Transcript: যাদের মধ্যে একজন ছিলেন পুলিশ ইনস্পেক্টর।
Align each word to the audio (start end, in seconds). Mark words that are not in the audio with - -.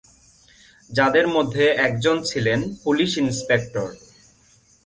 যাদের 0.89 1.25
মধ্যে 1.27 1.65
একজন 1.87 2.17
ছিলেন 2.23 2.59
পুলিশ 2.83 3.11
ইনস্পেক্টর। 3.17 3.87